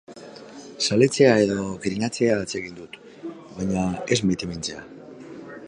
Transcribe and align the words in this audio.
Zaletzea 0.85 1.33
edo 1.41 1.57
grinatzea 1.83 2.39
atsegin 2.45 2.79
dut, 2.79 2.97
baina 3.59 3.87
ez 4.17 4.21
maitemintzea. 4.31 4.83